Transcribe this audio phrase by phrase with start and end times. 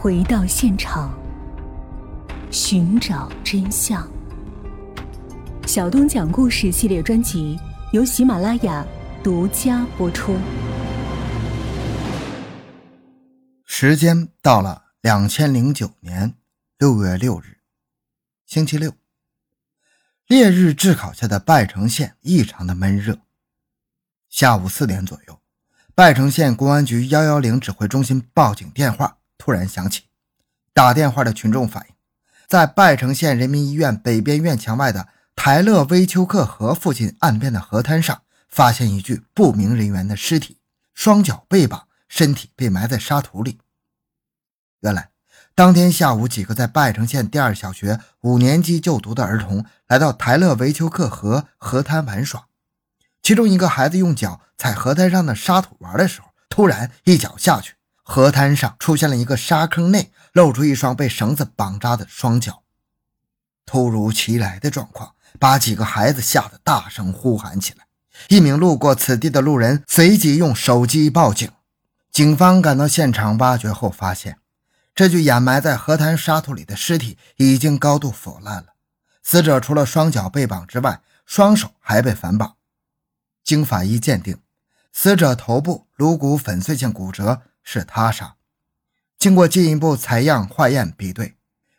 [0.00, 1.12] 回到现场，
[2.52, 4.08] 寻找真相。
[5.66, 7.58] 小东讲故事系列专辑
[7.92, 8.86] 由喜马拉雅
[9.24, 10.38] 独家播出。
[13.64, 16.32] 时间到了两千零九年
[16.78, 17.56] 六月六日，
[18.46, 18.92] 星期六。
[20.28, 23.18] 烈日炙烤下的拜城县异常的闷热。
[24.28, 25.40] 下午四点左右，
[25.96, 30.02] 拜城县公安局幺幺零指挥中心报警电话突然响起。
[30.74, 31.94] 打电话的群众反映，
[32.46, 40.58] 在拜城县人民医院北边院墙外的台勒威丘克河附近岸边的河滩上，发现一具不明人员的尸体，
[40.92, 43.58] 双脚被绑，身体被埋在沙土里。
[44.80, 45.10] 原来，
[45.54, 52.46] 当天下午，几个在拜城县第二小学五年级就读的儿童来到台勒维丘克河河滩玩耍。
[53.20, 57.74] 其中一个孩子用脚踩河滩上的沙土玩的时候，突然一脚下去，
[58.10, 62.62] 河滩上出现了一个沙坑，内露出一双被绳子绑扎的双脚。
[63.66, 67.84] 突如其来的状况把几个孩子吓得大声呼喊起来。
[68.28, 71.52] 一名路过此地的路人随即用手机报警。
[72.10, 74.38] 警方赶到现场挖掘后发现。
[74.94, 78.68] 这具掩埋在河滩沙土里的尸体已经高度腐烂了，
[79.22, 82.56] 死者除了双脚被绑之外，双手还被反绑。
[83.44, 84.38] 经法医鉴定，
[84.94, 88.36] 死者头部颅骨粉碎性骨折是他杀。
[89.18, 91.36] 经过进一步采样化验比对，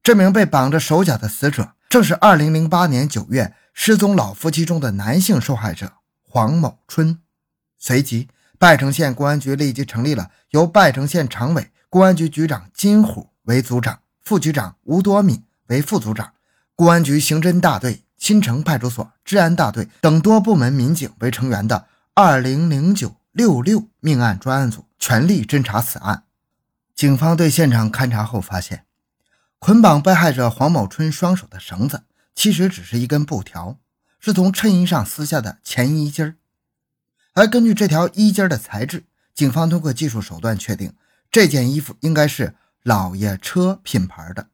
[0.00, 7.18] 这名被绑着手脚的死者正是2008年9月失踪老夫妻中的男性受害者黄某春。
[7.80, 8.28] 随即，
[8.60, 11.72] 拜城县公安局立即成立了由拜城县常委。
[11.88, 16.32] 公安局局长金虎为组长，副局长吴多敏为副组长，
[16.76, 26.26] 公安局刑侦大队、新城派出所治安大队等多部门民警为成员的二零零九六六命案专案组全力侦查此案。
[26.94, 28.86] 警方对现场勘查后发现，
[29.58, 32.04] 捆绑被害者黄某春双手的绳子
[32.36, 33.80] 其实只是一根布条，
[34.20, 36.36] 是从衬衣上撕下的前衣襟儿。
[37.32, 39.02] 而根据这条衣襟的材质，
[39.34, 40.94] 警方通过技术手段确定。
[41.32, 42.54] 这件衣服应该是
[42.84, 44.50] 老爷车品牌的，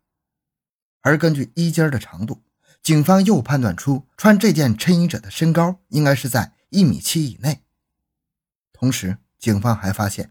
[1.02, 2.40] 而根据衣襟的长度，
[2.82, 7.60] 警方又判断出穿这件衬衣者的身高应该是在一米七以内。
[8.72, 10.30] 同时，警方还发现，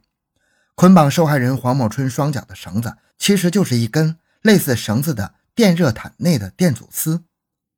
[0.77, 7.23] 捆绑受害人黄某春双脚的绳子其实就是一根类似绳子的电热毯内的电阻丝。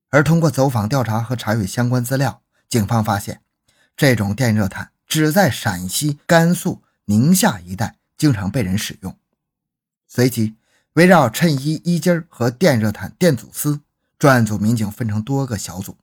[0.09, 3.39] 而通过走访调查和查阅相关资料，警方发现，
[3.95, 7.95] 这种电热毯只在陕西、甘肃、宁夏一带。
[8.17, 9.17] 经常被人使用。
[10.05, 10.57] 随即，
[10.95, 13.79] 围绕衬衣衣襟和电热毯电阻丝，
[14.17, 15.95] 专案组民警分成多个小组，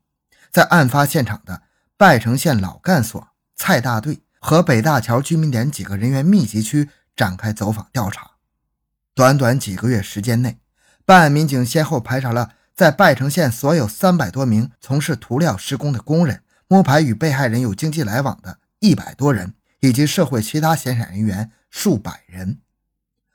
[0.50, 1.64] 在案发现场的
[1.98, 8.30] 拜城县老干所、蔡大队和北大桥居民点几个人员密集区展开走访调查。
[9.12, 10.60] 短短几个月时间内，
[11.04, 19.54] 办案民警先后排查了在拜城县所有三百多名从事涂料施工的工人，摸排与被害人有经济来往的一百多人。
[19.80, 22.60] 以及社会其他闲散人员数百人，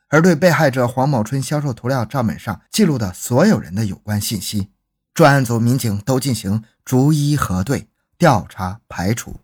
[0.07, 4.71] 而对被害者黄某春销售涂料账本上记录的所有人的有关信息，
[5.13, 9.41] 专案组民警都进行逐一核对、调查、排除。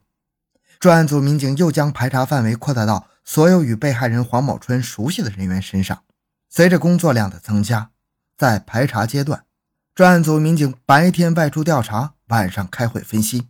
[0.79, 6.03] 专案组民警又将排查范围扩大到所有与被害人黄某春熟悉的人员身上。
[6.49, 7.89] 随着工作量的增加，
[8.37, 9.43] 在排查阶段，
[9.93, 13.47] 专案组民警白天外出调查，晚上开会分析。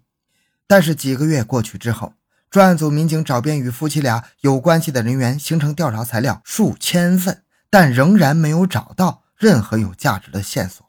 [0.65, 2.13] 但是几个月过去之后，
[2.49, 10.85] 专案组民警找遍与夫妻俩有关系的人员，形成调查材料数千份，但仍然没有找到任何有价值的线索。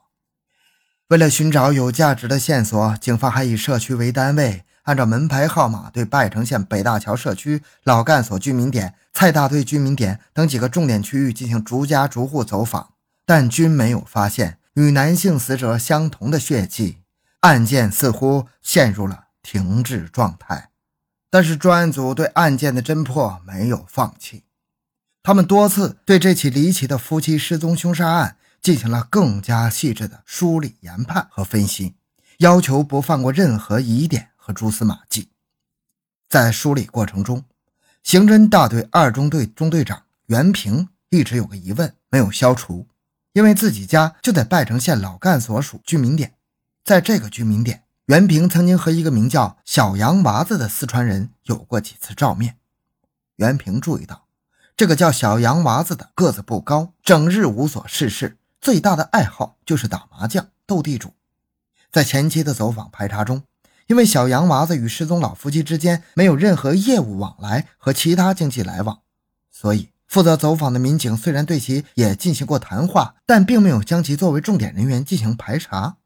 [1.08, 12.94] 为了寻找有价值的线索，警方还以社区为单位，按照门牌号码对拜城县北大桥社区、老干所居民点、蔡大队居民点等几个重点区域进行逐家逐户走访，
[13.26, 17.00] 但均没有发现与男性死者相同的血迹，
[17.40, 20.70] 案件似乎陷入了停滞状态。
[21.28, 24.44] 但是专案组对案件的侦破没有放弃，
[25.22, 31.96] 他们多次对这起离奇的夫妻失踪凶杀案进行了更加细致的梳理研判和分析，
[32.38, 35.28] 要求不放过任何疑点和蛛丝马迹。
[36.26, 37.44] 在梳理过程中，
[38.02, 42.86] 刑侦大队二中队中队长袁平一直有个疑问没有消除，
[43.34, 46.32] 因为自己家就在拜城县老干所属居民点，
[46.82, 47.84] 在这个居民点。
[48.06, 52.56] 袁平曾经和一个名叫小洋娃子的四川人有过几次照面。
[53.36, 54.28] 袁平注意到，
[54.74, 61.12] 这个叫小洋娃子的个子不高，整日无所事事，最大的爱好就是打麻将、斗地主。
[61.92, 63.42] 在前期的走访排查中，
[63.88, 69.00] 因为小洋娃子与失踪老夫妻之间没有任何业务往来和其他经济来往，
[69.50, 75.96] 所以负责走访的民警虽然对其也进行过谈话，但并没有将其作为重点人员进行排查。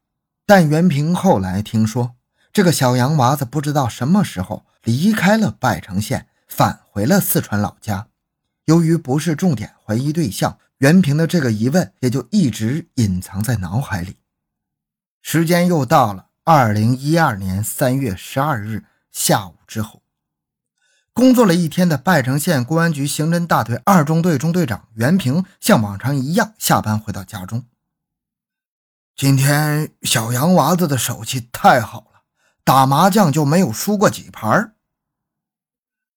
[0.45, 2.15] 但袁平后来听说，
[2.53, 8.07] 这个小洋娃子不知道什么时候离开了拜城县，返回了四川老家。
[8.65, 14.15] 由于不是重点怀疑对象，袁平的这个疑问也就一直隐藏在脑海里。
[15.21, 20.03] 时间又到了二零一二年三月十二日下午之后。
[21.13, 27.65] 工作了一天的拜城县公安局刑侦大队二中队中队长袁平，像往常一样下班回到家中。
[29.15, 32.23] 今天小洋娃子的手气太好了，
[32.65, 34.75] 打麻将就没有输过几盘。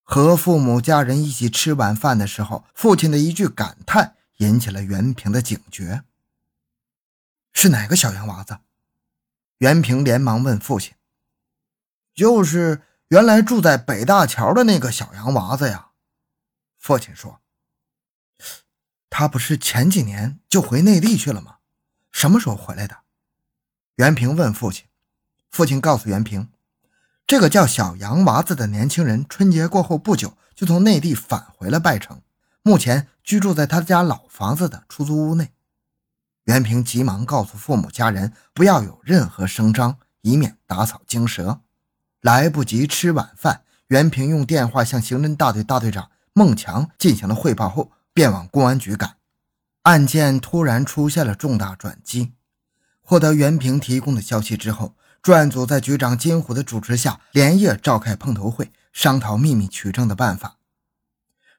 [0.03, 6.03] 和父母家人一起吃晚饭的时候，父亲的一句感叹引起了袁平的警觉
[7.53, 8.57] ：“是哪个小洋娃子？”
[9.57, 10.93] 袁平连忙问父亲
[12.13, 15.91] ：“就是。”原来住在北大桥的那个小洋娃子呀，
[16.77, 17.39] 父亲说
[19.09, 21.59] ：“他不是前几年就回内地去了吗？
[22.11, 22.97] 什么时候回来的？”
[23.95, 24.87] 袁平问父亲。
[25.49, 26.49] 父亲告诉袁平
[27.25, 32.21] ：“这个叫小洋娃子的年轻人，春节过后不久就从内地返回了拜城，
[32.61, 35.53] 目前居住在他家老房子的出租屋内。”
[36.47, 41.59] 袁平急忙告诉父母家人不要有任何声张，以免打草惊蛇。
[42.21, 49.17] 来不及吃晚饭，袁平用电话向刑侦大队大队长孟强进行了汇报后，便往公安局赶。
[49.81, 52.31] 案件突然出现了重大转机。
[53.01, 60.55] 获得袁平提供的消息之后，专案组在局长金虎的主持下，连夜召开碰头会，商讨秘密取证的办法。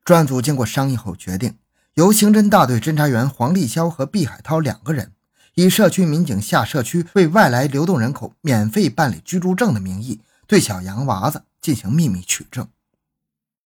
[0.03, 1.59] 专案组经过商议后决定，
[1.99, 5.15] 由刑侦大队侦查员黄立霄和毕海涛两个人，
[5.55, 10.21] 以社区民警下社区为外来流动人口免费办理居住证的名义。
[10.47, 12.69] 对小洋娃子进行秘密取证。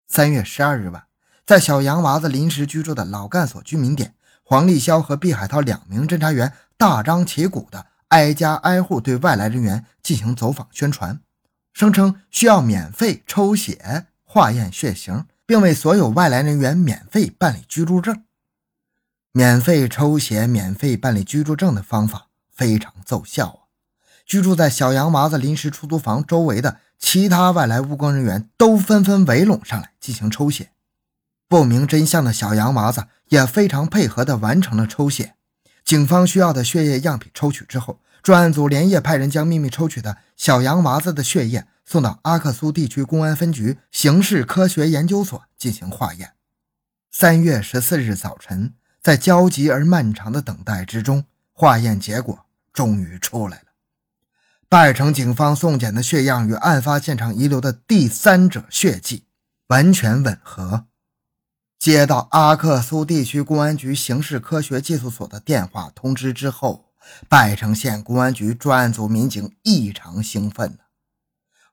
[0.07, 1.04] 三月十二日晚，
[1.45, 11.19] 在小洋娃子临时居住的老干所居民点，黄立霄和毕海涛两名侦查员大张旗鼓地挨家挨户对外来人员进行走访宣传，
[11.74, 18.24] 声称需要免费抽血化验血型，并为所有外来人员免费办理居住证。
[19.33, 23.59] 免费抽血、免费办理居住证的方法非常奏效啊！
[24.25, 30.71] 居住在小洋娃子临时出租房周围的其他外来务工人员都纷纷围拢上来进行抽血。
[31.50, 35.36] 不明真相的小洋娃子也非常配合地完成了抽血。
[35.83, 46.33] 警方需要的血液样品抽取之后，专案组连夜派人将秘密抽取的小洋娃子的血液送到阿克苏地区公安分局刑事科学研究所进行化验。
[47.12, 53.63] 三月十四日早晨，在焦急而漫长的等待之中，化验结果终于出来了。
[54.69, 59.25] 拜城警方送检的血样与案发现场遗留的第三者血迹
[59.68, 60.86] 完全吻合。
[61.81, 66.86] 接到阿克苏地区公安局刑事科学技术所的电话通知之后，
[67.28, 70.78] 拜城县公安局专案组民警异常兴奋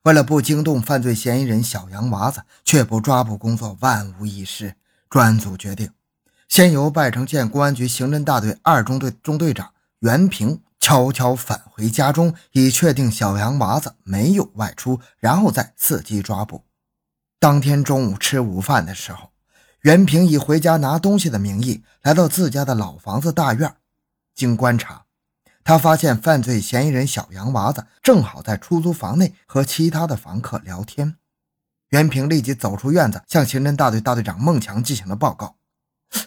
[0.01, 4.73] 为了不惊动犯罪嫌疑人小洋娃子，确保抓捕工作万无一失，
[5.11, 5.91] 专案组决定
[6.47, 10.59] 先由拜城县公安局刑侦大队二中队中队长袁平。
[10.79, 16.63] 悄悄返回家中，以确定小洋娃子没有外出，然后再伺机抓捕。
[17.37, 19.29] 当天中午吃午饭的时候，
[19.81, 23.75] 袁平以回家拿东西的名义来到自家的老房子大院。
[24.35, 25.03] 经观察，
[25.63, 31.15] 他发现犯罪嫌疑人小洋娃子正好在出租房内和其他的房客聊天。
[31.91, 35.55] 袁平立即走出院子，向刑侦大队大队长孟强进行了报告。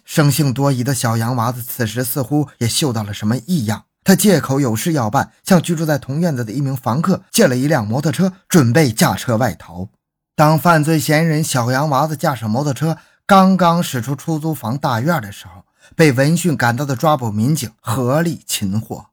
[0.05, 3.85] 生性多疑的小洋娃子此时似乎也嗅到了什么异样。
[4.03, 9.89] 他借口有事要办，向居住在同院子的一名房客借了一辆摩托车，准备驾车外逃。
[10.35, 15.65] 当犯罪嫌疑人小洋娃子驾驶摩托车刚刚驶出出租房大院的时候，
[15.97, 19.07] 被闻讯赶到的抓捕民警合力擒获。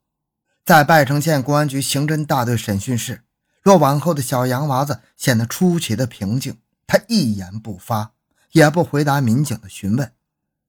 [0.66, 3.24] 在拜城县公安局刑侦大队审讯室，
[3.64, 8.12] 落网后的小洋娃子显得出奇的平静，他一言不发，
[8.52, 10.12] 也不回答民警的询问。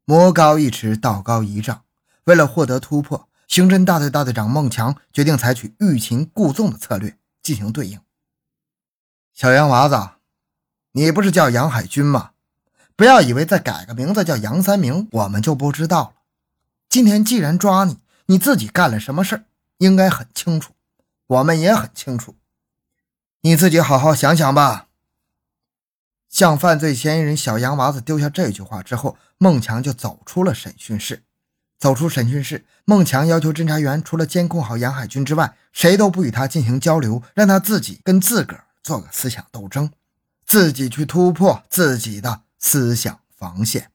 [0.05, 1.83] 魔高一尺，道高一丈，
[2.25, 3.29] 为了获得突破。
[3.49, 7.99] 刑侦大队大队长孟强决定采取欲擒故纵的策略进行对应。
[9.35, 10.11] 小洋娃子，
[10.93, 12.31] 你不是叫杨海军吗？
[13.01, 16.13] 不要以为再改个名字叫杨三明，我们就不知道了。
[16.91, 19.45] 今天既然抓你，你自己干了什么事，
[19.79, 20.75] 应该很清楚，
[21.27, 22.37] 我们也很清楚。
[23.41, 24.89] 你自己好好想想吧。
[26.29, 31.23] 向犯罪嫌疑人小洋娃子丢下这句话之后，孟强就走出了审讯室。
[31.79, 39.91] 走出审讯室，孟强要求侦查员除了监控好杨海军之外，谁都不与他进行交流，让他自己跟自个儿做个思想斗争，
[40.45, 43.90] 自己去突破自己的思想防线。